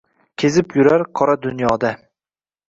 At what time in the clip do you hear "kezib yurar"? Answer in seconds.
0.43-1.03